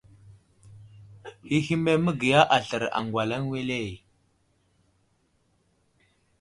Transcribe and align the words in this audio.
Həhme 1.51 1.93
məgiya 2.05 2.41
aslər 2.57 2.83
agwalaŋ 2.99 3.43
wele? 3.51 3.81